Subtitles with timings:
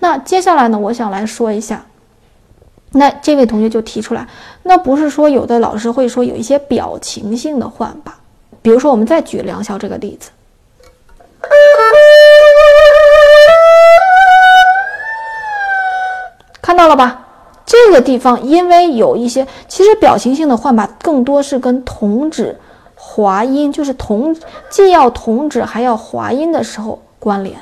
[0.00, 1.86] 那接下来呢，我想来说一下。
[2.92, 4.28] 那这位同学就提出来，
[4.62, 8.14] 那不是说有的老师会说有一些表情性的换把，
[8.62, 10.30] 比如说我们再举梁霄这个例子，
[16.62, 17.26] 看到了吧？
[17.66, 22.56] 这个地方因为有一些，其实表情性的换把更多是跟同指
[22.94, 24.36] 滑音，就是同
[24.70, 27.58] 既要同指还要滑音的时候关联。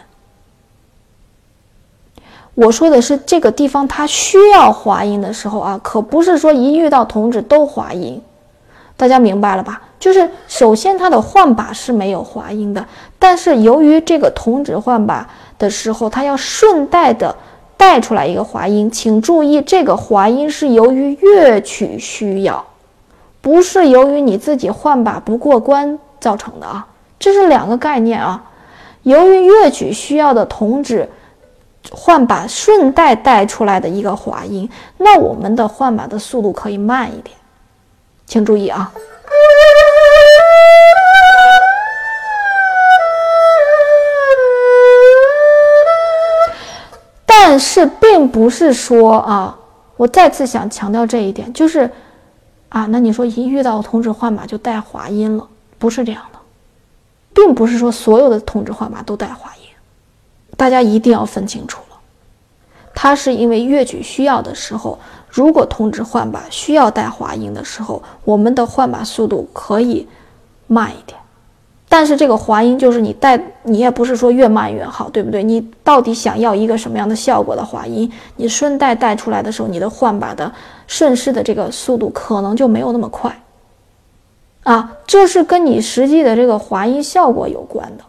[2.54, 8.20] 我说的是这个地方，它需要滑音的时候啊，可不是说一遇到同指都滑音，
[8.94, 9.80] 大家明白了吧？
[9.98, 12.84] 就是首先它的换把是没有滑音的，
[13.18, 15.26] 但是由于这个同指换把
[15.58, 17.34] 的时候，它要顺带的
[17.78, 22.62] 带出来一个滑音，请注意，这个滑音是由于乐曲需要，
[23.40, 26.86] 不是由于你自己换把不过关造成的啊，
[27.18, 28.42] 这是两个概念啊。
[29.04, 31.08] 由于乐曲需要的同指。
[31.90, 37.36] 换把顺带带出来的一个滑音，那我们的换把的速度可以慢一点，
[38.26, 38.92] 请注意啊。
[47.26, 49.58] 但是并不是说啊，
[49.96, 51.90] 我再次想强调这一点，就是
[52.68, 55.46] 啊，那你说一遇到同指换把就带滑音了，
[55.78, 56.38] 不是这样的，
[57.34, 59.61] 并不是说所有的同指换把都带滑音。
[60.62, 61.96] 大家一定要分清楚了，
[62.94, 64.96] 它是因为乐曲需要的时候，
[65.28, 70.06] 如果同指换把需要带滑音的时候，我们的换把速度可以
[70.68, 71.18] 慢一点。
[71.88, 75.42] 但是这个滑音就是你带，你也不是说越慢越好，对不对？
[75.42, 80.52] 你到底想要一个什么样的效果的滑音，你顺带带出来的时候，你的换把的
[80.86, 83.36] 顺势的这个速度可能就没有那么快
[84.62, 88.04] 啊，这是跟你实际的这个滑音效果有关的。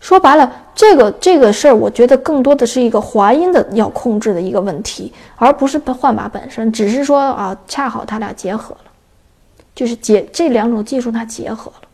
[0.00, 6.70] 说白了，这个这个事儿，我觉得更多的是一个滑音的要控制的一个问题，而不是换把本身。
[6.72, 8.90] 只是说啊，恰好它俩结合了，
[9.74, 11.88] 就是结这两种技术它结合了，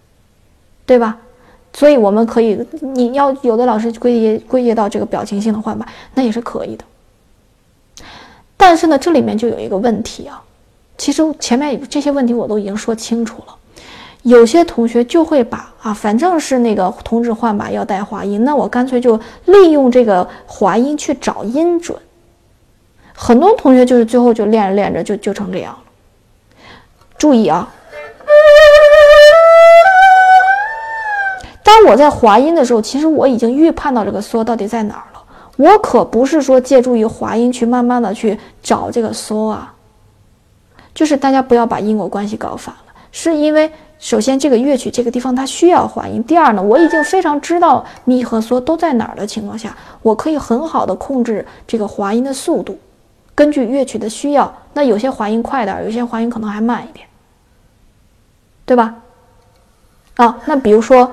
[0.84, 1.18] 对吧？
[1.72, 6.84] 所以我们可以，你要有的老师归结归结到这个表情性的换把，那也是可以的。
[8.56, 10.40] 但是呢，这里面就有一个问题啊，
[10.96, 13.56] 其实前面这些问题我都已经说清楚了。
[14.24, 21.96] 有些同学就会把啊，反正是那个同指换把要带滑音，那我干脆就利用这个滑音去找音准。
[23.12, 25.78] 很多同学就是最后就练着练着就就成这样了。
[27.18, 27.70] 注意啊，
[31.62, 35.22] 当我在滑音的时候，其实我已经预判到这个嗦到底在哪儿了。
[35.58, 39.74] 我可不是说借助于滑音去慢慢的去找这个嗦啊，
[40.94, 43.70] 就是大家不要把因果关系搞反了，是因为。
[43.98, 46.22] 首先，这个乐曲这个地方它需要滑音。
[46.24, 52.78] 第二呢，我已经非常知道咪和嗦都在哪儿的情况下，我可以很好的控制这个滑音的速度，
[53.34, 54.54] 根据乐曲的需要。
[54.74, 57.06] 那有些滑音快点，有些滑音可能还慢一点，
[58.66, 58.94] 对吧？
[60.16, 61.10] 啊，那比如说，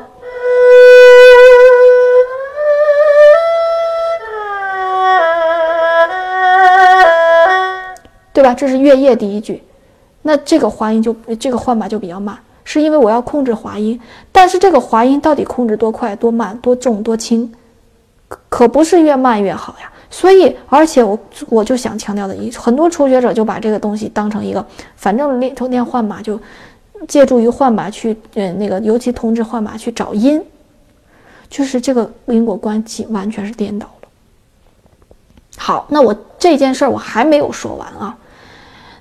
[8.33, 8.53] 对吧？
[8.53, 9.63] 这是乐夜第一句，
[10.23, 12.37] 那这个滑音就这个换把就比较慢。
[12.63, 13.99] 是因为我要控制滑音，
[14.31, 17.51] 但是这个滑音到底控制多快、多慢、多重、多轻，
[18.27, 19.91] 可可不是越慢越好呀。
[20.09, 21.17] 所以，而且我
[21.49, 26.39] 我就想强调的，一很多初学者就把这个东西当成一个，反正练练换把就
[27.07, 30.43] 借助于换把去，嗯，那个尤其同志换把去找音，
[31.49, 34.09] 就是这个因果关系完全是颠倒了。
[35.57, 38.17] 好，那我这件事儿我还没有说完啊，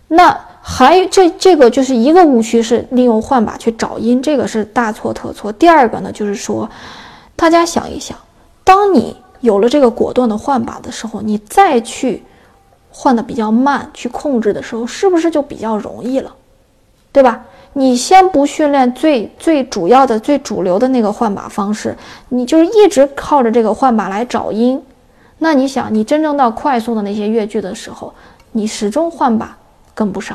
[0.09, 0.41] 那。
[0.63, 5.51] 还这这个就是一个误区，是利用换把去找音，这个是大错特错。
[5.51, 6.69] 第二个呢，就是说，
[7.35, 8.17] 大家想一想，
[8.63, 12.23] 当你有了这个果断的换把的时候，你再去
[12.91, 16.35] 换的比较慢去控制的时候，是不是就比较容易了？
[17.13, 17.45] 对吧？
[17.73, 21.97] 你先不训练最最主要的、最主流的那个换把方式，
[22.29, 24.81] 你就是一直靠着这个换把来找音，
[25.39, 28.13] 那你想，你真正到快速的那些乐句的时候，
[28.53, 29.57] 你始终换把
[30.01, 30.35] 跟不上。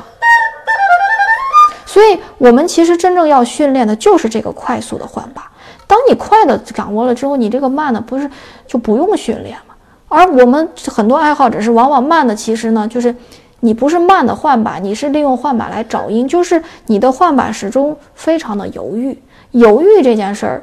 [1.84, 5.50] 所以，我们其实真正要训练的就是这个快速的换把。
[5.88, 8.30] 当你快的掌握了之后，你这个慢的不是
[8.64, 9.74] 就不用训练吗？
[10.06, 13.12] 而我们很多爱好者是往往慢的，其实呢，就是
[13.58, 19.18] 你不是慢的换把，你是利用换把来找音，就是你的换把始终非常的犹豫。
[19.50, 20.62] 犹豫这件事儿，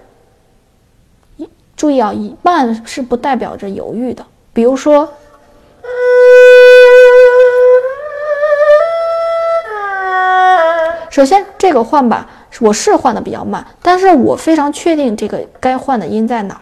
[1.75, 4.25] 注意啊，慢是不代表着犹豫的。
[4.53, 5.09] 比如说，
[11.13, 12.27] 首先这个换把
[12.60, 16.62] 我是换的比较慢，但是我非常确定这个该换的音在哪儿。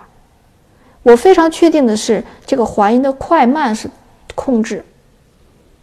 [1.04, 3.90] 我非常确定的是，这个滑音的快慢是
[4.36, 4.84] 控制。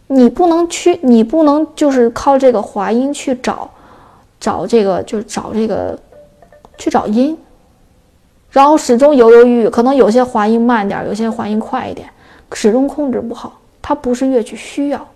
[0.05, 3.67] 你不能去，你不能就是靠这个滑音去找，
[4.39, 5.97] 找这个就是找这个
[6.77, 7.35] 去找音，
[8.51, 9.67] 然后始终犹犹豫豫。
[9.67, 12.07] 可能有些滑音慢点，有些滑音快一点，
[12.53, 13.59] 始终控制不好。
[13.81, 15.07] 它不是乐曲需要，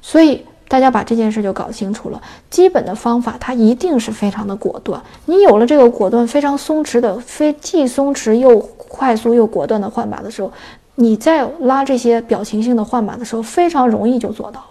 [0.00, 0.46] 所以。
[0.72, 4.98] 大家把这件事就搞清楚了，基本的方法它一定是非常的果断。
[5.26, 10.50] 你有了这个果断、非常松弛的、非既松弛又快速又果断的换把的时候，
[10.94, 14.66] 你在拉这些表情性的换把的时候，非常容易就做到了。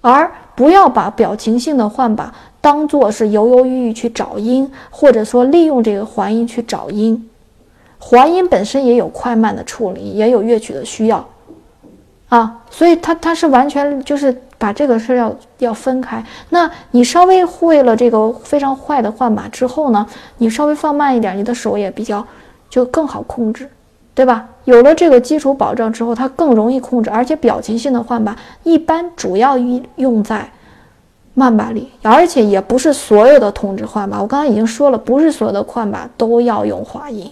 [0.00, 7.30] 而不要把表情性的换把当做是犹犹豫豫去找音，或者说利用这个环音去找音。
[8.00, 11.24] 环音本身也有快慢的处理，也有乐曲的需要
[12.28, 14.36] 啊，所以它它是完全就是。
[14.62, 16.24] 把这个事要要分开。
[16.50, 20.06] 那你稍微会了这个非常坏的换把之后呢，
[20.38, 22.24] 你稍微放慢一点，你的手也比较
[22.70, 23.68] 就更好控制，
[24.14, 24.46] 对吧？
[24.64, 27.10] 有了这个基础保障之后，它更容易控制。
[27.10, 29.58] 而且表情性的换把一般主要
[29.96, 30.48] 用在
[31.34, 34.22] 慢把里，而且也不是所有的通知换把。
[34.22, 37.28] 我刚才已经说了，不是所有的换把都要用滑音。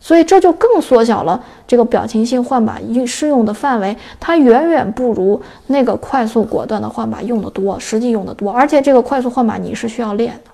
[0.00, 8.50] 所以这就更缩小了这个表情性换把应适用的范围，它远远不如那个快速果断的换把用的多，实际用的多。
[8.50, 10.50] 而且这个快速换把你是需要练的，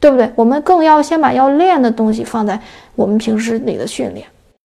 [0.00, 0.32] 对不对？
[0.34, 2.58] 我们更要先把要练的东西放在
[2.96, 4.26] 我们平时里的训练。